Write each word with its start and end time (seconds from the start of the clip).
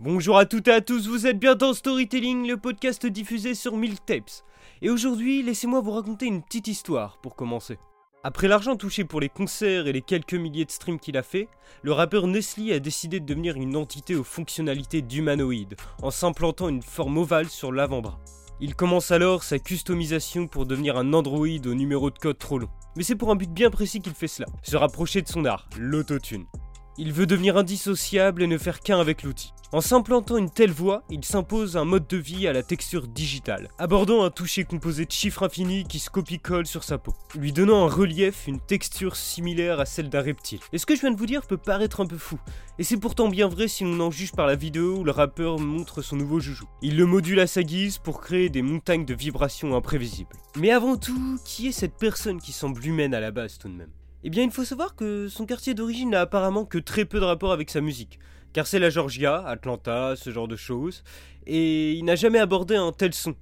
Bonjour 0.00 0.38
à 0.38 0.46
toutes 0.46 0.68
et 0.68 0.72
à 0.72 0.80
tous, 0.80 1.08
vous 1.08 1.26
êtes 1.26 1.40
bien 1.40 1.56
dans 1.56 1.74
Storytelling, 1.74 2.46
le 2.46 2.56
podcast 2.56 3.04
diffusé 3.04 3.56
sur 3.56 3.76
Milk 3.76 3.98
Tapes. 4.06 4.44
Et 4.80 4.90
aujourd'hui, 4.90 5.42
laissez-moi 5.42 5.80
vous 5.80 5.90
raconter 5.90 6.26
une 6.26 6.40
petite 6.40 6.68
histoire 6.68 7.18
pour 7.20 7.34
commencer. 7.34 7.78
Après 8.22 8.46
l'argent 8.46 8.76
touché 8.76 9.02
pour 9.02 9.18
les 9.18 9.28
concerts 9.28 9.88
et 9.88 9.92
les 9.92 10.00
quelques 10.00 10.34
milliers 10.34 10.64
de 10.64 10.70
streams 10.70 11.00
qu'il 11.00 11.16
a 11.16 11.24
fait, 11.24 11.48
le 11.82 11.90
rappeur 11.90 12.28
Nestlé 12.28 12.74
a 12.74 12.78
décidé 12.78 13.18
de 13.18 13.26
devenir 13.26 13.56
une 13.56 13.74
entité 13.74 14.14
aux 14.14 14.22
fonctionnalités 14.22 15.02
d'humanoïde, 15.02 15.74
en 16.00 16.12
s'implantant 16.12 16.68
une 16.68 16.82
forme 16.82 17.18
ovale 17.18 17.48
sur 17.48 17.72
l'avant-bras. 17.72 18.20
Il 18.60 18.76
commence 18.76 19.10
alors 19.10 19.42
sa 19.42 19.58
customisation 19.58 20.46
pour 20.46 20.66
devenir 20.66 20.96
un 20.96 21.12
androïde 21.12 21.66
au 21.66 21.74
numéro 21.74 22.12
de 22.12 22.18
code 22.18 22.38
trop 22.38 22.60
long. 22.60 22.70
Mais 22.96 23.02
c'est 23.02 23.16
pour 23.16 23.32
un 23.32 23.36
but 23.36 23.50
bien 23.50 23.70
précis 23.70 24.00
qu'il 24.00 24.14
fait 24.14 24.28
cela, 24.28 24.46
se 24.62 24.76
rapprocher 24.76 25.22
de 25.22 25.28
son 25.28 25.44
art, 25.44 25.68
l'autotune. 25.76 26.46
Il 27.00 27.12
veut 27.12 27.26
devenir 27.26 27.56
indissociable 27.56 28.42
et 28.42 28.48
ne 28.48 28.58
faire 28.58 28.80
qu'un 28.80 28.98
avec 28.98 29.22
l'outil. 29.22 29.52
En 29.70 29.80
s'implantant 29.80 30.36
une 30.36 30.50
telle 30.50 30.72
voix, 30.72 31.04
il 31.10 31.24
s'impose 31.24 31.76
un 31.76 31.84
mode 31.84 32.08
de 32.08 32.16
vie 32.16 32.48
à 32.48 32.52
la 32.52 32.64
texture 32.64 33.06
digitale, 33.06 33.68
abordant 33.78 34.24
un 34.24 34.30
toucher 34.30 34.64
composé 34.64 35.04
de 35.04 35.12
chiffres 35.12 35.44
infinis 35.44 35.84
qui 35.84 36.00
se 36.00 36.10
copie-colle 36.10 36.66
sur 36.66 36.82
sa 36.82 36.98
peau, 36.98 37.14
lui 37.36 37.52
donnant 37.52 37.86
un 37.86 37.88
relief, 37.88 38.48
une 38.48 38.58
texture 38.58 39.14
similaire 39.14 39.78
à 39.78 39.84
celle 39.84 40.08
d'un 40.08 40.22
reptile. 40.22 40.58
Et 40.72 40.78
ce 40.78 40.86
que 40.86 40.96
je 40.96 41.02
viens 41.02 41.12
de 41.12 41.18
vous 41.18 41.26
dire 41.26 41.46
peut 41.46 41.56
paraître 41.56 42.00
un 42.00 42.06
peu 42.06 42.18
fou, 42.18 42.40
et 42.80 42.82
c'est 42.82 42.96
pourtant 42.96 43.28
bien 43.28 43.46
vrai 43.46 43.68
si 43.68 43.84
on 43.84 44.00
en 44.00 44.10
juge 44.10 44.32
par 44.32 44.46
la 44.46 44.56
vidéo 44.56 44.96
où 44.96 45.04
le 45.04 45.12
rappeur 45.12 45.60
montre 45.60 46.02
son 46.02 46.16
nouveau 46.16 46.40
joujou. 46.40 46.66
Il 46.82 46.96
le 46.96 47.06
module 47.06 47.38
à 47.38 47.46
sa 47.46 47.62
guise 47.62 47.98
pour 47.98 48.22
créer 48.22 48.48
des 48.48 48.62
montagnes 48.62 49.04
de 49.04 49.14
vibrations 49.14 49.76
imprévisibles. 49.76 50.34
Mais 50.56 50.72
avant 50.72 50.96
tout, 50.96 51.38
qui 51.44 51.68
est 51.68 51.72
cette 51.72 51.98
personne 51.98 52.40
qui 52.40 52.52
semble 52.52 52.84
humaine 52.84 53.14
à 53.14 53.20
la 53.20 53.30
base 53.30 53.58
tout 53.58 53.68
de 53.68 53.74
même? 53.74 53.92
Eh 54.24 54.30
bien, 54.30 54.42
il 54.42 54.50
faut 54.50 54.64
savoir 54.64 54.96
que 54.96 55.28
son 55.28 55.46
quartier 55.46 55.74
d'origine 55.74 56.10
n'a 56.10 56.22
apparemment 56.22 56.64
que 56.64 56.78
très 56.78 57.04
peu 57.04 57.20
de 57.20 57.24
rapport 57.24 57.52
avec 57.52 57.70
sa 57.70 57.80
musique, 57.80 58.18
car 58.52 58.66
c'est 58.66 58.78
la 58.78 58.90
Georgia, 58.90 59.46
Atlanta, 59.46 60.16
ce 60.16 60.30
genre 60.30 60.48
de 60.48 60.56
choses, 60.56 61.04
et 61.46 61.92
il 61.92 62.04
n'a 62.04 62.16
jamais 62.16 62.38
abordé 62.40 62.76
un 62.76 62.92
tel 62.92 63.14
son, 63.14 63.34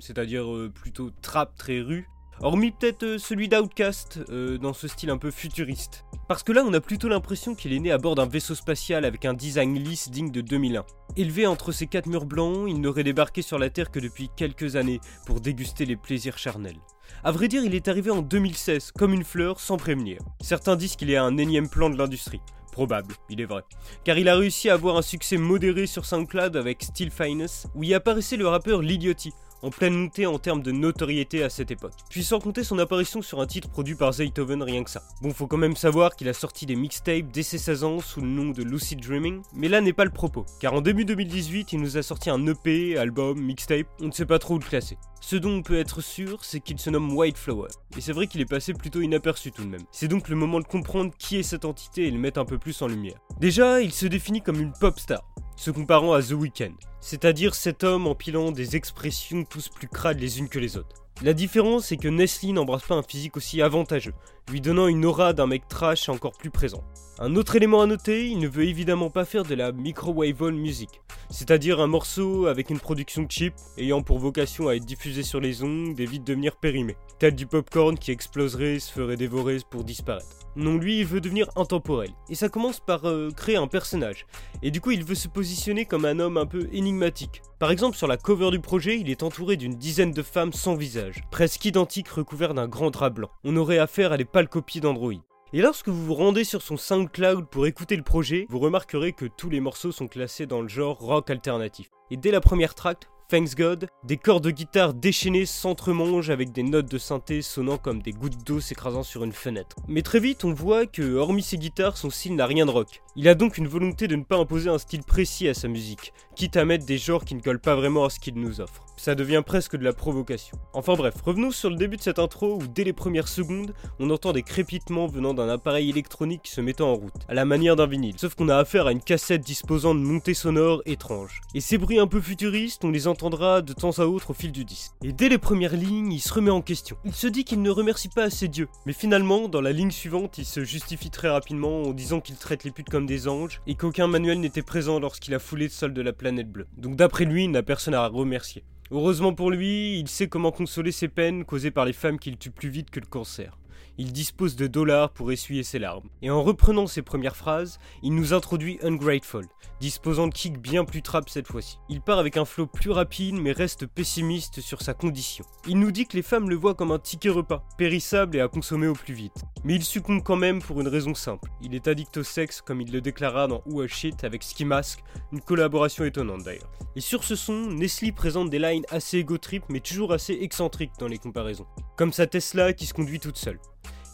c'est-à-dire 0.00 0.50
euh, 0.50 0.70
plutôt 0.74 1.10
trap 1.20 1.56
très 1.56 1.80
rue, 1.80 2.08
hormis 2.40 2.72
peut-être 2.72 3.02
euh, 3.02 3.18
celui 3.18 3.48
d'Outcast, 3.48 4.20
euh, 4.30 4.58
dans 4.58 4.72
ce 4.72 4.88
style 4.88 5.10
un 5.10 5.18
peu 5.18 5.30
futuriste. 5.30 6.04
Parce 6.28 6.42
que 6.42 6.52
là, 6.52 6.64
on 6.66 6.72
a 6.72 6.80
plutôt 6.80 7.08
l'impression 7.08 7.54
qu'il 7.54 7.72
est 7.72 7.78
né 7.78 7.92
à 7.92 7.98
bord 7.98 8.14
d'un 8.14 8.26
vaisseau 8.26 8.54
spatial 8.54 9.04
avec 9.04 9.24
un 9.24 9.34
design 9.34 9.74
lisse 9.74 10.10
digne 10.10 10.30
de 10.30 10.40
2001. 10.40 10.84
Élevé 11.16 11.46
entre 11.46 11.72
ces 11.72 11.86
quatre 11.86 12.06
murs 12.06 12.26
blancs, 12.26 12.66
il 12.68 12.80
n'aurait 12.80 13.04
débarqué 13.04 13.42
sur 13.42 13.58
la 13.58 13.70
Terre 13.70 13.90
que 13.90 14.00
depuis 14.00 14.30
quelques 14.36 14.76
années 14.76 15.00
pour 15.26 15.40
déguster 15.40 15.84
les 15.84 15.96
plaisirs 15.96 16.38
charnels. 16.38 16.78
A 17.24 17.32
vrai 17.32 17.48
dire, 17.48 17.64
il 17.64 17.74
est 17.74 17.88
arrivé 17.88 18.10
en 18.10 18.22
2016, 18.22 18.92
comme 18.92 19.12
une 19.12 19.24
fleur, 19.24 19.60
sans 19.60 19.76
prévenir. 19.76 20.20
Certains 20.40 20.76
disent 20.76 20.96
qu'il 20.96 21.10
est 21.10 21.16
un 21.16 21.36
énième 21.36 21.68
plan 21.68 21.90
de 21.90 21.98
l'industrie. 21.98 22.40
Probable, 22.72 23.14
il 23.28 23.40
est 23.40 23.46
vrai. 23.46 23.62
Car 24.02 24.16
il 24.16 24.30
a 24.30 24.36
réussi 24.36 24.70
à 24.70 24.74
avoir 24.74 24.96
un 24.96 25.02
succès 25.02 25.36
modéré 25.36 25.86
sur 25.86 26.06
SoundCloud 26.06 26.56
avec 26.56 26.82
Steel 26.82 27.10
Finest, 27.10 27.68
où 27.74 27.84
y 27.84 27.92
apparaissait 27.92 28.38
le 28.38 28.48
rappeur 28.48 28.80
Lil 28.80 29.14
en 29.62 29.70
pleine 29.70 29.94
montée 29.94 30.26
en 30.26 30.38
termes 30.38 30.62
de 30.62 30.72
notoriété 30.72 31.42
à 31.42 31.50
cette 31.50 31.70
époque. 31.70 31.94
Puis 32.10 32.24
sans 32.24 32.40
compter 32.40 32.64
son 32.64 32.78
apparition 32.78 33.22
sur 33.22 33.40
un 33.40 33.46
titre 33.46 33.68
produit 33.68 33.94
par 33.94 34.12
Zaytoven, 34.12 34.62
rien 34.62 34.84
que 34.84 34.90
ça. 34.90 35.02
Bon, 35.22 35.32
faut 35.32 35.46
quand 35.46 35.56
même 35.56 35.76
savoir 35.76 36.16
qu'il 36.16 36.28
a 36.28 36.32
sorti 36.32 36.66
des 36.66 36.76
mixtapes 36.76 37.30
dès 37.32 37.42
ses 37.42 37.58
16 37.58 37.84
ans 37.84 38.00
sous 38.00 38.20
le 38.20 38.28
nom 38.28 38.50
de 38.50 38.62
Lucid 38.62 39.00
Dreaming, 39.00 39.42
mais 39.54 39.68
là 39.68 39.80
n'est 39.80 39.92
pas 39.92 40.04
le 40.04 40.10
propos, 40.10 40.44
car 40.60 40.74
en 40.74 40.80
début 40.80 41.04
2018, 41.04 41.72
il 41.72 41.80
nous 41.80 41.96
a 41.96 42.02
sorti 42.02 42.30
un 42.30 42.46
EP, 42.46 42.96
album, 42.98 43.40
mixtape, 43.40 43.86
on 44.00 44.06
ne 44.06 44.12
sait 44.12 44.26
pas 44.26 44.38
trop 44.38 44.54
où 44.54 44.58
le 44.58 44.64
classer. 44.64 44.98
Ce 45.20 45.36
dont 45.36 45.52
on 45.52 45.62
peut 45.62 45.78
être 45.78 46.00
sûr, 46.00 46.44
c'est 46.44 46.58
qu'il 46.58 46.80
se 46.80 46.90
nomme 46.90 47.16
White 47.16 47.38
Flower. 47.38 47.68
Et 47.96 48.00
c'est 48.00 48.12
vrai 48.12 48.26
qu'il 48.26 48.40
est 48.40 48.46
passé 48.46 48.74
plutôt 48.74 49.00
inaperçu 49.00 49.52
tout 49.52 49.62
de 49.62 49.68
même. 49.68 49.84
C'est 49.92 50.08
donc 50.08 50.28
le 50.28 50.34
moment 50.34 50.58
de 50.58 50.64
comprendre 50.64 51.12
qui 51.16 51.36
est 51.36 51.44
cette 51.44 51.64
entité 51.64 52.08
et 52.08 52.10
le 52.10 52.18
mettre 52.18 52.40
un 52.40 52.44
peu 52.44 52.58
plus 52.58 52.82
en 52.82 52.88
lumière. 52.88 53.20
Déjà, 53.38 53.80
il 53.80 53.92
se 53.92 54.06
définit 54.06 54.42
comme 54.42 54.60
une 54.60 54.72
pop 54.72 54.98
star 54.98 55.22
se 55.62 55.70
comparant 55.70 56.12
à 56.12 56.20
The 56.20 56.32
Weeknd, 56.32 56.74
c'est-à-dire 57.00 57.54
cet 57.54 57.84
homme 57.84 58.08
empilant 58.08 58.50
des 58.50 58.74
expressions 58.74 59.44
tous 59.44 59.68
plus 59.68 59.86
crades 59.86 60.18
les 60.18 60.40
unes 60.40 60.48
que 60.48 60.58
les 60.58 60.76
autres. 60.76 61.06
La 61.22 61.34
différence 61.34 61.86
c'est 61.86 61.96
que 61.96 62.08
Nestlé 62.08 62.50
n'embrasse 62.50 62.82
pas 62.82 62.96
un 62.96 63.04
physique 63.04 63.36
aussi 63.36 63.62
avantageux, 63.62 64.14
lui 64.50 64.60
donnant 64.60 64.88
une 64.88 65.04
aura 65.04 65.32
d'un 65.32 65.46
mec 65.46 65.68
trash 65.68 66.08
encore 66.08 66.32
plus 66.32 66.50
présent. 66.50 66.82
Un 67.18 67.36
autre 67.36 67.56
élément 67.56 67.82
à 67.82 67.86
noter, 67.86 68.28
il 68.28 68.38
ne 68.38 68.48
veut 68.48 68.64
évidemment 68.64 69.10
pas 69.10 69.24
faire 69.24 69.44
de 69.44 69.54
la 69.54 69.70
microwave 69.72 70.50
music, 70.50 70.88
c'est-à-dire 71.30 71.80
un 71.80 71.86
morceau 71.86 72.46
avec 72.46 72.70
une 72.70 72.80
production 72.80 73.26
cheap, 73.28 73.54
ayant 73.78 74.02
pour 74.02 74.18
vocation 74.18 74.68
à 74.68 74.74
être 74.74 74.84
diffusé 74.84 75.22
sur 75.22 75.40
les 75.40 75.62
ondes 75.62 75.98
et 76.00 76.06
vite 76.06 76.26
devenir 76.26 76.56
périmé, 76.56 76.96
tel 77.18 77.34
du 77.34 77.46
popcorn 77.46 77.98
qui 77.98 78.10
exploserait 78.10 78.74
et 78.74 78.80
se 78.80 78.92
ferait 78.92 79.16
dévorer 79.16 79.58
pour 79.70 79.84
disparaître. 79.84 80.42
Non, 80.54 80.76
lui, 80.76 80.98
il 80.98 81.06
veut 81.06 81.22
devenir 81.22 81.48
intemporel. 81.56 82.10
Et 82.28 82.34
ça 82.34 82.50
commence 82.50 82.78
par 82.78 83.08
euh, 83.08 83.30
créer 83.34 83.56
un 83.56 83.66
personnage. 83.66 84.26
Et 84.62 84.70
du 84.70 84.82
coup, 84.82 84.90
il 84.90 85.02
veut 85.02 85.14
se 85.14 85.28
positionner 85.28 85.86
comme 85.86 86.04
un 86.04 86.18
homme 86.18 86.36
un 86.36 86.44
peu 86.44 86.68
énigmatique. 86.72 87.40
Par 87.58 87.70
exemple, 87.70 87.96
sur 87.96 88.06
la 88.06 88.18
cover 88.18 88.50
du 88.50 88.60
projet, 88.60 88.98
il 88.98 89.08
est 89.08 89.22
entouré 89.22 89.56
d'une 89.56 89.76
dizaine 89.76 90.12
de 90.12 90.22
femmes 90.22 90.52
sans 90.52 90.74
visage, 90.74 91.22
presque 91.30 91.64
identiques 91.64 92.08
recouvertes 92.08 92.54
d'un 92.54 92.68
grand 92.68 92.90
drap 92.90 93.08
blanc. 93.08 93.30
On 93.44 93.56
aurait 93.56 93.78
affaire 93.78 94.12
à 94.12 94.18
des 94.18 94.26
pâles 94.32 94.48
copies 94.48 94.80
d'Android. 94.80 95.12
Et 95.52 95.60
lorsque 95.60 95.88
vous 95.88 96.06
vous 96.06 96.14
rendez 96.14 96.44
sur 96.44 96.62
son 96.62 96.78
SoundCloud 96.78 97.46
pour 97.48 97.66
écouter 97.66 97.96
le 97.96 98.02
projet, 98.02 98.46
vous 98.48 98.58
remarquerez 98.58 99.12
que 99.12 99.26
tous 99.26 99.50
les 99.50 99.60
morceaux 99.60 99.92
sont 99.92 100.08
classés 100.08 100.46
dans 100.46 100.62
le 100.62 100.68
genre 100.68 100.98
rock 100.98 101.28
alternatif. 101.28 101.90
Et 102.10 102.16
dès 102.16 102.30
la 102.30 102.40
première 102.40 102.74
track, 102.74 103.08
Thanks 103.32 103.54
God, 103.56 103.88
des 104.04 104.18
cordes 104.18 104.44
de 104.44 104.50
guitare 104.50 104.92
déchaînées 104.92 105.46
s'entremangent 105.46 106.28
avec 106.28 106.52
des 106.52 106.62
notes 106.62 106.90
de 106.90 106.98
synthé 106.98 107.40
sonnant 107.40 107.78
comme 107.78 108.02
des 108.02 108.12
gouttes 108.12 108.46
d'eau 108.46 108.60
s'écrasant 108.60 109.02
sur 109.02 109.24
une 109.24 109.32
fenêtre. 109.32 109.76
Mais 109.88 110.02
très 110.02 110.20
vite, 110.20 110.44
on 110.44 110.52
voit 110.52 110.84
que, 110.84 111.14
hormis 111.14 111.42
ses 111.42 111.56
guitares, 111.56 111.96
son 111.96 112.10
style 112.10 112.36
n'a 112.36 112.44
rien 112.44 112.66
de 112.66 112.70
rock. 112.70 113.00
Il 113.16 113.28
a 113.28 113.34
donc 113.34 113.56
une 113.56 113.68
volonté 113.68 114.06
de 114.06 114.16
ne 114.16 114.22
pas 114.22 114.36
imposer 114.36 114.68
un 114.68 114.76
style 114.76 115.02
précis 115.02 115.48
à 115.48 115.54
sa 115.54 115.68
musique, 115.68 116.12
quitte 116.36 116.58
à 116.58 116.66
mettre 116.66 116.84
des 116.84 116.98
genres 116.98 117.24
qui 117.24 117.34
ne 117.34 117.40
collent 117.40 117.58
pas 117.58 117.74
vraiment 117.74 118.04
à 118.04 118.10
ce 118.10 118.20
qu'il 118.20 118.34
nous 118.34 118.60
offre. 118.60 118.84
Ça 118.98 119.14
devient 119.14 119.42
presque 119.44 119.76
de 119.76 119.84
la 119.84 119.92
provocation. 119.92 120.58
Enfin 120.74 120.94
bref, 120.94 121.14
revenons 121.24 121.50
sur 121.50 121.70
le 121.70 121.76
début 121.76 121.96
de 121.96 122.02
cette 122.02 122.18
intro 122.18 122.56
où 122.56 122.66
dès 122.68 122.84
les 122.84 122.92
premières 122.92 123.28
secondes, 123.28 123.74
on 123.98 124.10
entend 124.10 124.32
des 124.32 124.42
crépitements 124.42 125.06
venant 125.06 125.34
d'un 125.34 125.48
appareil 125.48 125.90
électronique 125.90 126.46
se 126.46 126.60
mettant 126.60 126.92
en 126.92 126.94
route, 126.94 127.26
à 127.28 127.34
la 127.34 127.44
manière 127.44 127.76
d'un 127.76 127.86
vinyle, 127.86 128.18
sauf 128.18 128.34
qu'on 128.34 128.48
a 128.48 128.56
affaire 128.56 128.86
à 128.86 128.92
une 128.92 129.00
cassette 129.00 129.40
disposant 129.40 129.94
de 129.94 130.00
montées 130.00 130.34
sonores 130.34 130.82
étranges. 130.84 131.40
Et 131.54 131.60
ces 131.60 131.78
bruits 131.78 131.98
un 131.98 132.06
peu 132.06 132.20
futuristes, 132.20 132.84
on 132.84 132.90
les 132.90 133.06
de 133.30 133.72
temps 133.72 133.98
à 133.98 134.04
autre 134.04 134.30
au 134.30 134.34
fil 134.34 134.52
du 134.52 134.64
disque. 134.64 134.92
Et 135.02 135.12
dès 135.12 135.28
les 135.28 135.38
premières 135.38 135.76
lignes, 135.76 136.12
il 136.12 136.20
se 136.20 136.32
remet 136.32 136.50
en 136.50 136.62
question. 136.62 136.96
Il 137.04 137.14
se 137.14 137.26
dit 137.26 137.44
qu'il 137.44 137.62
ne 137.62 137.70
remercie 137.70 138.08
pas 138.08 138.24
assez 138.24 138.48
Dieu, 138.48 138.68
mais 138.86 138.92
finalement, 138.92 139.48
dans 139.48 139.60
la 139.60 139.72
ligne 139.72 139.90
suivante, 139.90 140.38
il 140.38 140.44
se 140.44 140.64
justifie 140.64 141.10
très 141.10 141.28
rapidement 141.28 141.82
en 141.82 141.92
disant 141.92 142.20
qu'il 142.20 142.36
traite 142.36 142.64
les 142.64 142.70
putes 142.70 142.90
comme 142.90 143.06
des 143.06 143.28
anges 143.28 143.60
et 143.66 143.74
qu'aucun 143.74 144.06
manuel 144.06 144.40
n'était 144.40 144.62
présent 144.62 144.98
lorsqu'il 144.98 145.34
a 145.34 145.38
foulé 145.38 145.64
le 145.64 145.70
sol 145.70 145.92
de 145.92 146.02
la 146.02 146.12
planète 146.12 146.50
bleue. 146.50 146.66
Donc 146.76 146.96
d'après 146.96 147.24
lui, 147.24 147.44
il 147.44 147.50
n'a 147.50 147.62
personne 147.62 147.94
à 147.94 148.06
remercier. 148.06 148.64
Heureusement 148.90 149.32
pour 149.32 149.50
lui, 149.50 149.98
il 149.98 150.08
sait 150.08 150.28
comment 150.28 150.52
consoler 150.52 150.92
ses 150.92 151.08
peines 151.08 151.44
causées 151.44 151.70
par 151.70 151.84
les 151.84 151.94
femmes 151.94 152.18
qu'il 152.18 152.36
tue 152.36 152.50
plus 152.50 152.68
vite 152.68 152.90
que 152.90 153.00
le 153.00 153.06
cancer 153.06 153.56
il 153.98 154.12
dispose 154.12 154.56
de 154.56 154.66
dollars 154.66 155.10
pour 155.10 155.32
essuyer 155.32 155.62
ses 155.62 155.78
larmes. 155.78 156.08
Et 156.22 156.30
en 156.30 156.42
reprenant 156.42 156.86
ses 156.86 157.02
premières 157.02 157.36
phrases, 157.36 157.78
il 158.02 158.14
nous 158.14 158.32
introduit 158.32 158.78
Ungrateful, 158.82 159.46
disposant 159.80 160.28
de 160.28 160.34
kick 160.34 160.58
bien 160.58 160.84
plus 160.84 161.02
trap 161.02 161.28
cette 161.28 161.46
fois-ci. 161.46 161.78
Il 161.88 162.00
part 162.00 162.18
avec 162.18 162.36
un 162.36 162.44
flow 162.44 162.66
plus 162.66 162.90
rapide 162.90 163.34
mais 163.34 163.52
reste 163.52 163.86
pessimiste 163.86 164.60
sur 164.60 164.82
sa 164.82 164.94
condition. 164.94 165.44
Il 165.66 165.78
nous 165.78 165.90
dit 165.90 166.06
que 166.06 166.16
les 166.16 166.22
femmes 166.22 166.48
le 166.48 166.56
voient 166.56 166.74
comme 166.74 166.92
un 166.92 166.98
ticket 166.98 167.30
repas, 167.30 167.64
périssable 167.78 168.36
et 168.36 168.40
à 168.40 168.48
consommer 168.48 168.86
au 168.86 168.94
plus 168.94 169.14
vite. 169.14 169.44
Mais 169.64 169.74
il 169.74 169.84
succombe 169.84 170.22
quand 170.22 170.36
même 170.36 170.62
pour 170.62 170.80
une 170.80 170.88
raison 170.88 171.14
simple. 171.14 171.50
Il 171.62 171.74
est 171.74 171.88
addict 171.88 172.16
au 172.16 172.22
sexe 172.22 172.60
comme 172.60 172.80
il 172.80 172.92
le 172.92 173.00
déclara 173.00 173.46
dans 173.46 173.62
Who 173.66 173.86
Shit 173.86 174.24
avec 174.24 174.42
Ski 174.42 174.64
Mask, 174.64 175.02
une 175.32 175.40
collaboration 175.40 176.04
étonnante 176.04 176.44
d'ailleurs. 176.44 176.70
Et 176.96 177.00
sur 177.00 177.24
ce 177.24 177.36
son, 177.36 177.68
Nestlé 177.70 178.12
présente 178.12 178.50
des 178.50 178.58
lines 178.58 178.84
assez 178.90 179.18
égo 179.18 179.38
trip 179.38 179.64
mais 179.68 179.80
toujours 179.80 180.12
assez 180.12 180.38
excentriques 180.40 180.92
dans 180.98 181.08
les 181.08 181.18
comparaisons. 181.18 181.66
Comme 182.02 182.12
sa 182.12 182.26
Tesla 182.26 182.72
qui 182.72 182.86
se 182.86 182.94
conduit 182.94 183.20
toute 183.20 183.36
seule. 183.36 183.60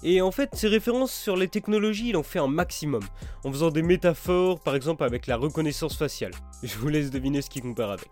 Et 0.03 0.21
en 0.21 0.31
fait, 0.31 0.55
ses 0.55 0.69
références 0.69 1.11
sur 1.11 1.39
les 1.39 1.49
technologies, 1.49 2.11
il 2.11 2.19
en 2.19 2.23
fait 2.23 2.39
un 2.39 2.47
maximum, 2.47 3.03
en 3.45 3.51
faisant 3.51 3.71
des 3.71 3.81
métaphores, 3.81 4.61
par 4.61 4.75
exemple 4.75 5.05
avec 5.05 5.27
la 5.27 5.39
reconnaissance 5.39 5.97
faciale. 5.97 6.33
Je 6.63 6.77
vous 6.77 6.89
laisse 6.91 7.11
deviner 7.11 7.41
ce 7.41 7.49
qu'il 7.49 7.63
compare 7.63 7.93
avec. 7.93 8.11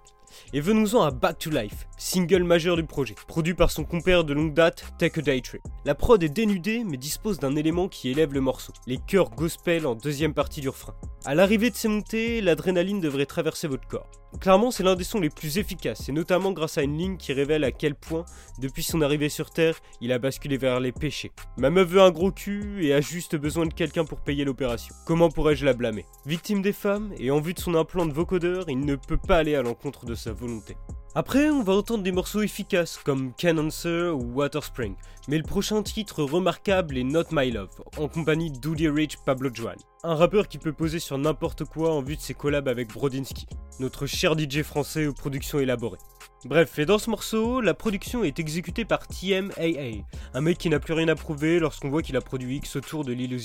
Et 0.52 0.60
venons-en 0.60 1.02
à 1.02 1.10
Back 1.10 1.38
to 1.38 1.50
Life, 1.50 1.86
single 1.98 2.42
majeur 2.44 2.76
du 2.76 2.84
projet, 2.84 3.14
produit 3.26 3.54
par 3.54 3.70
son 3.70 3.84
compère 3.84 4.24
de 4.24 4.32
longue 4.32 4.54
date, 4.54 4.84
Take 4.98 5.20
a 5.20 5.22
Day 5.22 5.40
Trip. 5.40 5.62
La 5.84 5.94
prod 5.94 6.22
est 6.22 6.28
dénudée 6.28 6.84
mais 6.84 6.96
dispose 6.96 7.38
d'un 7.38 7.56
élément 7.56 7.88
qui 7.88 8.10
élève 8.10 8.32
le 8.32 8.40
morceau, 8.40 8.72
les 8.86 8.98
chœurs 8.98 9.30
gospel 9.30 9.86
en 9.86 9.94
deuxième 9.94 10.34
partie 10.34 10.60
du 10.60 10.68
refrain. 10.68 10.94
À 11.24 11.34
l'arrivée 11.34 11.70
de 11.70 11.76
ces 11.76 11.88
montées, 11.88 12.40
l'adrénaline 12.40 13.00
devrait 13.00 13.26
traverser 13.26 13.66
votre 13.66 13.88
corps. 13.88 14.08
Clairement, 14.40 14.70
c'est 14.70 14.82
l'un 14.82 14.96
des 14.96 15.04
sons 15.04 15.18
les 15.18 15.30
plus 15.30 15.58
efficaces, 15.58 16.08
et 16.08 16.12
notamment 16.12 16.52
grâce 16.52 16.78
à 16.78 16.82
une 16.82 16.98
ligne 16.98 17.16
qui 17.16 17.32
révèle 17.32 17.64
à 17.64 17.72
quel 17.72 17.94
point, 17.94 18.24
depuis 18.60 18.82
son 18.82 19.00
arrivée 19.00 19.30
sur 19.30 19.50
Terre, 19.50 19.80
il 20.00 20.12
a 20.12 20.18
basculé 20.18 20.56
vers 20.56 20.78
les 20.78 20.92
péchés. 20.92 21.32
Ma 21.56 21.70
meuf 21.70 21.88
veut 21.88 22.02
un 22.02 22.10
gros 22.10 22.30
cul 22.30 22.84
et 22.84 22.92
a 22.92 23.00
juste 23.00 23.34
besoin 23.34 23.66
de 23.66 23.72
quelqu'un 23.72 24.04
pour 24.04 24.20
payer 24.20 24.44
l'opération. 24.44 24.94
Comment 25.06 25.30
pourrais-je 25.30 25.64
la 25.64 25.72
blâmer? 25.72 26.04
Victime 26.26 26.60
des 26.60 26.74
femmes, 26.74 27.12
et 27.18 27.30
en 27.30 27.40
vue 27.40 27.54
de 27.54 27.60
son 27.60 27.74
implant 27.74 28.06
de 28.06 28.12
vocodeur, 28.12 28.66
il 28.68 28.80
ne 28.80 28.94
peut 28.94 29.16
pas 29.16 29.38
aller 29.38 29.54
à 29.54 29.62
l'encontre 29.62 30.04
de 30.04 30.14
volonté. 30.32 30.76
Après, 31.14 31.48
on 31.48 31.62
va 31.62 31.72
entendre 31.72 32.02
des 32.02 32.12
morceaux 32.12 32.42
efficaces 32.42 32.98
comme 33.02 33.32
Can 33.40 33.56
Answer 33.56 34.10
ou 34.10 34.34
Water 34.34 34.62
Spring, 34.62 34.94
mais 35.28 35.38
le 35.38 35.44
prochain 35.44 35.82
titre 35.82 36.22
remarquable 36.22 36.98
est 36.98 37.04
Not 37.04 37.24
My 37.32 37.50
Love, 37.50 37.70
en 37.96 38.06
compagnie 38.06 38.50
d'Udi 38.50 38.86
Rich 38.88 39.16
Pablo 39.24 39.48
Juan, 39.50 39.76
un 40.04 40.14
rappeur 40.14 40.46
qui 40.46 40.58
peut 40.58 40.74
poser 40.74 40.98
sur 40.98 41.16
n'importe 41.16 41.64
quoi 41.64 41.94
en 41.94 42.02
vue 42.02 42.16
de 42.16 42.20
ses 42.20 42.34
collabs 42.34 42.68
avec 42.68 42.92
Brodinski, 42.92 43.46
notre 43.80 44.04
cher 44.04 44.38
DJ 44.38 44.60
français 44.60 45.06
aux 45.06 45.14
productions 45.14 45.58
élaborées. 45.58 45.98
Bref, 46.44 46.78
et 46.78 46.84
dans 46.84 46.98
ce 46.98 47.08
morceau, 47.08 47.62
la 47.62 47.72
production 47.72 48.22
est 48.22 48.38
exécutée 48.38 48.84
par 48.84 49.08
TMAA, 49.08 50.04
un 50.34 50.40
mec 50.42 50.58
qui 50.58 50.68
n'a 50.68 50.80
plus 50.80 50.92
rien 50.92 51.08
à 51.08 51.14
prouver 51.14 51.58
lorsqu'on 51.60 51.88
voit 51.88 52.02
qu'il 52.02 52.16
a 52.16 52.20
produit 52.20 52.56
X 52.56 52.76
autour 52.76 53.04
de 53.04 53.14
l'île 53.14 53.34
aux 53.34 53.38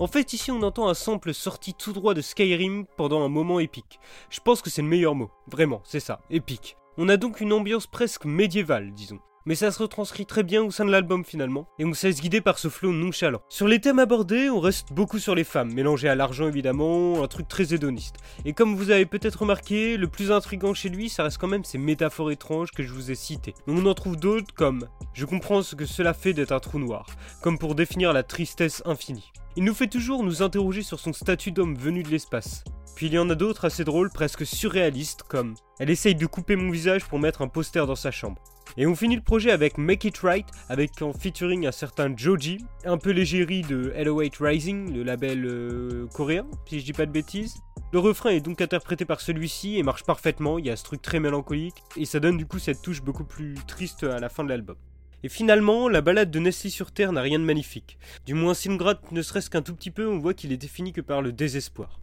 En 0.00 0.06
fait, 0.06 0.32
ici 0.32 0.52
on 0.52 0.62
entend 0.62 0.88
un 0.88 0.94
sample 0.94 1.34
sorti 1.34 1.74
tout 1.74 1.92
droit 1.92 2.14
de 2.14 2.20
Skyrim 2.20 2.86
pendant 2.96 3.24
un 3.24 3.28
moment 3.28 3.58
épique. 3.58 3.98
Je 4.30 4.38
pense 4.38 4.62
que 4.62 4.70
c'est 4.70 4.82
le 4.82 4.86
meilleur 4.86 5.16
mot, 5.16 5.32
vraiment, 5.48 5.82
c'est 5.84 5.98
ça, 5.98 6.20
épique. 6.30 6.76
On 6.98 7.08
a 7.08 7.16
donc 7.16 7.40
une 7.40 7.52
ambiance 7.52 7.88
presque 7.88 8.24
médiévale, 8.24 8.92
disons. 8.92 9.18
Mais 9.46 9.54
ça 9.54 9.70
se 9.70 9.82
retranscrit 9.82 10.26
très 10.26 10.42
bien 10.42 10.62
au 10.62 10.70
sein 10.70 10.84
de 10.84 10.90
l'album 10.90 11.24
finalement, 11.24 11.68
et 11.78 11.84
on 11.84 11.94
se 11.94 12.06
laisse 12.06 12.20
guider 12.20 12.40
par 12.40 12.58
ce 12.58 12.68
flow 12.68 12.92
nonchalant. 12.92 13.40
Sur 13.48 13.68
les 13.68 13.80
thèmes 13.80 13.98
abordés, 13.98 14.50
on 14.50 14.60
reste 14.60 14.92
beaucoup 14.92 15.18
sur 15.18 15.34
les 15.34 15.44
femmes, 15.44 15.72
mélangées 15.72 16.08
à 16.08 16.14
l'argent 16.14 16.48
évidemment, 16.48 17.22
un 17.22 17.28
truc 17.28 17.48
très 17.48 17.74
hédoniste. 17.74 18.16
Et 18.44 18.52
comme 18.52 18.74
vous 18.74 18.90
avez 18.90 19.06
peut-être 19.06 19.40
remarqué, 19.40 19.96
le 19.96 20.08
plus 20.08 20.32
intrigant 20.32 20.74
chez 20.74 20.88
lui, 20.88 21.08
ça 21.08 21.22
reste 21.22 21.38
quand 21.38 21.48
même 21.48 21.64
ces 21.64 21.78
métaphores 21.78 22.30
étranges 22.30 22.70
que 22.72 22.82
je 22.82 22.92
vous 22.92 23.10
ai 23.10 23.14
citées. 23.14 23.54
on 23.66 23.86
en 23.86 23.94
trouve 23.94 24.16
d'autres 24.16 24.54
comme 24.54 24.86
Je 25.14 25.24
comprends 25.24 25.62
ce 25.62 25.74
que 25.74 25.86
cela 25.86 26.14
fait 26.14 26.32
d'être 26.32 26.52
un 26.52 26.60
trou 26.60 26.78
noir, 26.78 27.06
comme 27.42 27.58
pour 27.58 27.74
définir 27.74 28.12
la 28.12 28.22
tristesse 28.22 28.82
infinie. 28.84 29.32
Il 29.56 29.64
nous 29.64 29.74
fait 29.74 29.88
toujours 29.88 30.22
nous 30.22 30.42
interroger 30.42 30.82
sur 30.82 31.00
son 31.00 31.12
statut 31.12 31.50
d'homme 31.50 31.74
venu 31.74 32.02
de 32.02 32.10
l'espace. 32.10 32.62
Puis 32.94 33.06
il 33.06 33.14
y 33.14 33.18
en 33.18 33.30
a 33.30 33.34
d'autres 33.34 33.64
assez 33.64 33.84
drôles, 33.84 34.10
presque 34.10 34.44
surréalistes, 34.44 35.22
comme 35.22 35.54
Elle 35.78 35.90
essaye 35.90 36.14
de 36.14 36.26
couper 36.26 36.56
mon 36.56 36.70
visage 36.70 37.04
pour 37.04 37.18
mettre 37.18 37.42
un 37.42 37.48
poster 37.48 37.86
dans 37.86 37.94
sa 37.94 38.10
chambre. 38.10 38.42
Et 38.80 38.86
on 38.86 38.94
finit 38.94 39.16
le 39.16 39.22
projet 39.22 39.50
avec 39.50 39.76
Make 39.76 40.04
It 40.04 40.18
Right, 40.18 40.46
avec 40.68 41.02
en 41.02 41.12
featuring 41.12 41.66
un 41.66 41.72
certain 41.72 42.16
Joji, 42.16 42.64
un 42.84 42.96
peu 42.96 43.10
l'égérie 43.10 43.62
de 43.62 43.92
Hello 43.96 44.20
8 44.20 44.36
Rising, 44.38 44.94
le 44.94 45.02
label 45.02 45.44
euh, 45.46 46.06
coréen, 46.14 46.46
si 46.64 46.78
je 46.78 46.84
dis 46.84 46.92
pas 46.92 47.04
de 47.04 47.10
bêtises. 47.10 47.56
Le 47.92 47.98
refrain 47.98 48.30
est 48.30 48.40
donc 48.40 48.60
interprété 48.60 49.04
par 49.04 49.20
celui-ci 49.20 49.78
et 49.78 49.82
marche 49.82 50.04
parfaitement, 50.04 50.60
il 50.60 50.66
y 50.66 50.70
a 50.70 50.76
ce 50.76 50.84
truc 50.84 51.02
très 51.02 51.18
mélancolique, 51.18 51.82
et 51.96 52.04
ça 52.04 52.20
donne 52.20 52.36
du 52.36 52.46
coup 52.46 52.60
cette 52.60 52.80
touche 52.80 53.02
beaucoup 53.02 53.24
plus 53.24 53.56
triste 53.66 54.04
à 54.04 54.20
la 54.20 54.28
fin 54.28 54.44
de 54.44 54.50
l'album. 54.50 54.76
Et 55.24 55.28
finalement, 55.28 55.88
la 55.88 56.00
balade 56.00 56.30
de 56.30 56.38
Nestlé 56.38 56.70
sur 56.70 56.92
Terre 56.92 57.10
n'a 57.10 57.22
rien 57.22 57.40
de 57.40 57.44
magnifique. 57.44 57.98
Du 58.26 58.34
moins, 58.34 58.52
gratte 58.64 59.10
ne 59.10 59.22
serait-ce 59.22 59.50
qu'un 59.50 59.62
tout 59.62 59.74
petit 59.74 59.90
peu, 59.90 60.06
on 60.06 60.20
voit 60.20 60.34
qu'il 60.34 60.52
est 60.52 60.56
défini 60.56 60.92
que 60.92 61.00
par 61.00 61.20
le 61.20 61.32
désespoir. 61.32 61.98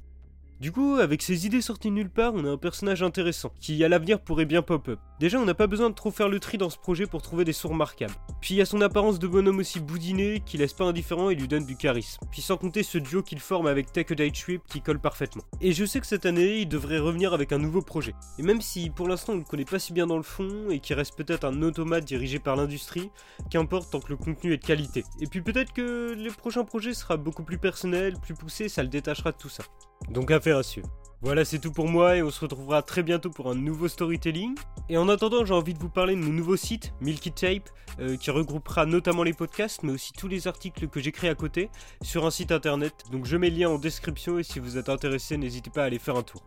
Du 0.62 0.72
coup, 0.72 0.96
avec 0.96 1.22
ces 1.22 1.46
idées 1.46 1.62
sorties 1.62 1.92
nulle 1.92 2.10
part, 2.10 2.34
on 2.34 2.46
a 2.46 2.50
un 2.50 2.58
personnage 2.58 3.04
intéressant, 3.04 3.52
qui 3.60 3.84
à 3.84 3.90
l'avenir 3.90 4.22
pourrait 4.22 4.46
bien 4.46 4.62
pop-up. 4.62 5.00
Déjà, 5.20 5.38
on 5.38 5.44
n'a 5.44 5.54
pas 5.54 5.68
besoin 5.68 5.90
de 5.90 5.96
trop 5.96 6.12
faire 6.12 6.30
le 6.30 6.40
tri 6.40 6.58
dans 6.58 6.70
ce 6.70 6.78
projet 6.78 7.08
pour 7.08 7.22
trouver 7.22 7.44
des 7.44 7.52
sons 7.52 7.70
remarquables. 7.70 8.14
Puis 8.40 8.54
il 8.54 8.58
y 8.58 8.62
a 8.62 8.66
son 8.66 8.80
apparence 8.80 9.20
de 9.20 9.28
bonhomme 9.28 9.60
aussi 9.60 9.82
boudiné, 9.82 10.42
qui 10.46 10.58
laisse 10.58 10.72
pas 10.72 10.86
indifférent 10.86 11.30
et 11.30 11.36
lui 11.36 11.50
donne 11.50 11.66
du 11.66 11.76
charisme. 11.76 12.22
Puis 12.32 12.42
sans 12.42 12.56
compter 12.56 12.84
ce 12.84 12.98
duo 12.98 13.22
qu'il 13.22 13.40
forme 13.40 13.68
avec 13.68 13.92
Tech 13.92 14.08
a 14.12 14.30
qui 14.30 14.82
colle 14.82 15.00
parfaitement. 15.00 15.44
Et 15.60 15.74
je 15.74 15.84
sais 15.84 16.00
que 16.00 16.08
cette 16.08 16.26
année, 16.26 16.60
il 16.60 16.70
devrait 16.70 17.00
revenir 17.00 17.34
avec 17.34 17.52
un 17.52 17.58
nouveau 17.58 17.82
projet. 17.82 18.14
Et 18.40 18.44
même 18.44 18.62
si 18.62 18.90
pour 18.90 19.10
l'instant 19.10 19.34
on 19.34 19.38
le 19.38 19.44
connaît 19.44 19.66
pas 19.66 19.80
si 19.80 19.92
bien 19.92 20.08
dans 20.08 20.18
le 20.18 20.24
fond, 20.24 20.70
et 20.70 20.80
qu'il 20.80 20.96
reste 20.96 21.18
peut-être 21.18 21.44
un 21.44 21.62
automate 21.64 22.06
dirigé 22.06 22.40
par 22.40 22.56
l'industrie, 22.56 23.10
qu'importe 23.50 23.92
tant 23.92 24.00
que 24.00 24.10
le 24.10 24.18
contenu 24.18 24.54
est 24.54 24.58
de 24.58 24.66
qualité. 24.66 25.04
Et 25.20 25.28
puis 25.28 25.42
peut-être 25.42 25.74
que 25.74 26.16
le 26.18 26.32
prochain 26.32 26.64
projet 26.64 26.94
sera 26.94 27.18
beaucoup 27.18 27.44
plus 27.44 27.58
personnel, 27.58 28.16
plus 28.22 28.36
poussé, 28.36 28.70
ça 28.70 28.84
le 28.84 28.90
détachera 28.90 29.34
de 29.34 29.38
tout 29.38 29.50
ça. 29.50 29.64
Donc 30.10 30.32
affaire 30.32 30.58
à 30.58 30.64
suivre. 30.64 30.90
Voilà, 31.22 31.44
c'est 31.44 31.58
tout 31.58 31.72
pour 31.72 31.88
moi 31.88 32.18
et 32.18 32.22
on 32.22 32.30
se 32.30 32.42
retrouvera 32.42 32.84
très 32.84 33.02
bientôt 33.02 33.32
pour 33.32 33.50
un 33.50 33.56
nouveau 33.56 33.88
storytelling. 33.88 34.56
Et 34.90 34.98
en 34.98 35.10
attendant, 35.10 35.44
j'ai 35.44 35.56
envie 35.56 35.74
de 35.74 35.80
vous 35.80 35.90
parler 35.90 36.16
de 36.16 36.22
mon 36.22 36.32
nouveau 36.32 36.56
site, 36.56 36.94
Milky 37.02 37.32
Tape, 37.32 37.70
euh, 38.00 38.16
qui 38.16 38.30
regroupera 38.30 38.86
notamment 38.86 39.24
les 39.24 39.34
podcasts, 39.34 39.82
mais 39.82 39.94
aussi 39.94 40.14
tous 40.14 40.28
les 40.28 40.48
articles 40.48 40.88
que 40.88 41.00
j'écris 41.00 41.28
à 41.28 41.34
côté 41.34 41.72
sur 42.04 42.28
un 42.28 42.32
site 42.32 42.52
internet. 42.52 43.06
Donc 43.12 43.26
je 43.26 43.38
mets 43.38 43.50
le 43.50 43.58
lien 43.58 43.70
en 43.70 43.80
description 43.80 44.38
et 44.38 44.44
si 44.44 44.60
vous 44.60 44.78
êtes 44.78 44.90
intéressé, 44.90 45.38
n'hésitez 45.38 45.72
pas 45.72 45.82
à 45.82 45.86
aller 45.86 45.98
faire 45.98 46.16
un 46.16 46.24
tour. 46.24 46.44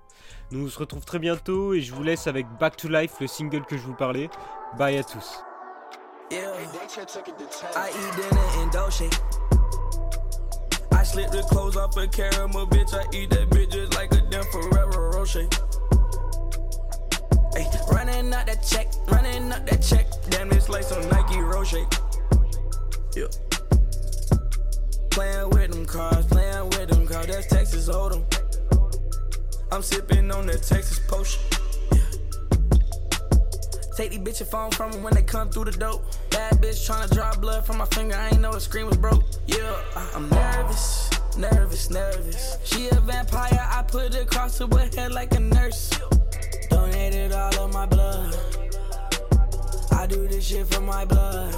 Nous 0.52 0.64
on 0.64 0.68
se 0.68 0.78
retrouve 0.78 1.04
très 1.04 1.18
bientôt 1.18 1.74
et 1.74 1.80
je 1.80 1.92
vous 1.92 2.04
laisse 2.04 2.28
avec 2.28 2.46
Back 2.60 2.76
to 2.76 2.88
Life, 2.88 3.14
le 3.20 3.26
single 3.26 3.64
que 3.64 3.76
je 3.76 3.82
vous 3.82 3.96
parlais. 3.96 4.30
Bye 4.78 4.98
à 4.98 5.02
tous. 5.02 5.42
Slip 11.08 11.30
the 11.30 11.42
clothes 11.42 11.76
off 11.76 11.96
a 11.96 12.06
caramel, 12.06 12.66
bitch. 12.66 12.92
I 12.92 13.04
eat 13.16 13.30
that 13.30 13.48
bitch 13.48 13.72
just 13.72 13.94
like 13.94 14.12
a 14.12 14.20
damn 14.30 14.44
Ferrero 14.52 15.16
Rocher. 15.16 15.48
Ay, 17.56 17.66
running 17.90 18.32
up 18.34 18.46
that 18.46 18.62
check, 18.62 18.88
running 19.08 19.50
up 19.50 19.66
that 19.66 19.82
check. 19.82 20.06
Damn, 20.28 20.50
this 20.50 20.68
like 20.68 20.82
some 20.82 21.08
Nike 21.08 21.40
Rocher. 21.40 21.86
Yeah. 23.16 23.26
Playing 25.10 25.50
with 25.50 25.70
them 25.72 25.86
cars, 25.86 26.26
playing 26.26 26.68
with 26.70 26.88
them 26.90 27.06
cars. 27.06 27.26
That's 27.26 27.46
Texas 27.46 27.88
Hold'em. 27.88 28.22
I'm 29.72 29.82
sipping 29.82 30.30
on 30.30 30.46
that 30.46 30.62
Texas 30.62 31.00
potion. 31.08 31.40
Take 33.98 34.12
these 34.12 34.20
bitches 34.20 34.46
phone 34.46 34.70
from 34.70 34.92
them 34.92 35.02
when 35.02 35.12
they 35.12 35.24
come 35.24 35.50
through 35.50 35.64
the 35.64 35.72
dope. 35.72 36.04
Bad 36.30 36.52
bitch 36.62 36.88
tryna 36.88 37.12
draw 37.12 37.34
blood 37.34 37.66
from 37.66 37.78
my 37.78 37.84
finger. 37.86 38.14
I 38.14 38.28
ain't 38.28 38.40
know 38.40 38.50
a 38.52 38.60
screen 38.60 38.86
was 38.86 38.96
broke. 38.96 39.24
Yeah, 39.48 39.74
I'm 40.14 40.30
nervous, 40.30 41.10
nervous, 41.36 41.90
nervous. 41.90 42.58
She 42.62 42.86
a 42.90 42.94
vampire. 43.00 43.58
I 43.60 43.82
put 43.82 44.14
it 44.14 44.22
across 44.22 44.56
her 44.60 44.68
head 44.94 45.10
like 45.10 45.34
a 45.34 45.40
nurse. 45.40 45.90
Donated 46.70 47.32
all 47.32 47.58
of 47.58 47.74
my 47.74 47.86
blood. 47.86 48.36
I 49.90 50.06
do 50.06 50.28
this 50.28 50.46
shit 50.46 50.68
for 50.68 50.80
my 50.80 51.04
blood. 51.04 51.56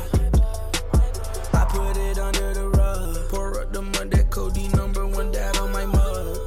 I 1.52 1.66
put 1.68 1.94
it 1.98 2.18
under 2.18 2.54
the 2.54 2.70
rug. 2.70 3.28
Pour 3.28 3.60
up 3.60 3.70
the 3.70 3.82
mud, 3.82 4.12
that 4.12 4.30
Cody 4.30 4.68
number 4.68 5.06
one 5.06 5.30
dad 5.30 5.58
on 5.58 5.72
my 5.72 5.84
mug. 5.84 6.38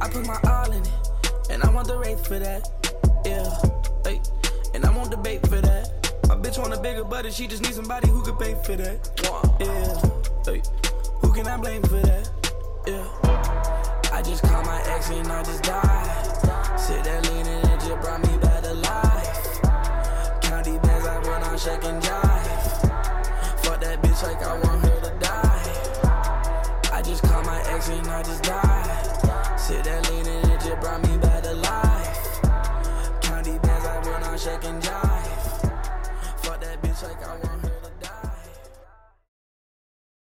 I 0.00 0.08
put 0.08 0.26
my 0.26 0.40
all 0.50 0.72
in 0.72 0.82
it, 0.82 0.90
and 1.48 1.62
I 1.62 1.70
want 1.70 1.86
the 1.86 1.96
rate 1.96 2.18
for 2.18 2.40
that. 2.40 2.68
Yeah 3.24 3.79
won't 5.10 5.24
debate 5.24 5.46
for 5.46 5.60
that. 5.60 5.90
My 6.28 6.36
bitch 6.36 6.58
want 6.58 6.72
a 6.72 6.80
bigger 6.80 7.04
budget, 7.04 7.32
she 7.32 7.46
just 7.46 7.62
need 7.62 7.74
somebody 7.74 8.08
who 8.08 8.22
could 8.22 8.38
pay 8.38 8.54
for 8.64 8.76
that. 8.76 9.10
Yeah, 9.60 10.52
hey, 10.52 10.62
who 11.20 11.32
can 11.32 11.46
I 11.46 11.56
blame 11.56 11.82
for 11.82 12.00
that? 12.00 12.30
Yeah, 12.86 14.12
I 14.12 14.22
just 14.22 14.42
called 14.42 14.66
my 14.66 14.80
ex 14.86 15.10
and 15.10 15.26
I 15.28 15.42
just 15.42 15.62
died. 15.62 16.78
Sit 16.78 17.04
there 17.04 17.20
leaning 17.22 17.46
and 17.46 17.80
just 17.80 18.00
brought 18.00 18.20
me 18.22 18.36
back 18.38 18.62
to 18.62 18.74
life. 18.74 19.62
County 20.42 20.78
bands, 20.78 21.06
I 21.06 21.18
run 21.18 21.42
on 21.42 21.58
check 21.58 21.84
and 21.84 22.02
jive. 22.02 23.64
Fuck 23.64 23.80
that 23.80 24.02
bitch 24.02 24.22
like 24.22 24.42
I 24.42 24.54
want 24.54 24.84
her 24.84 25.00
to 25.00 25.18
die. 25.18 26.92
I 26.92 27.02
just 27.02 27.22
called 27.22 27.46
my 27.46 27.60
ex 27.66 27.88
and 27.88 28.06
I 28.06 28.22
just 28.22 28.42
died. 28.42 28.70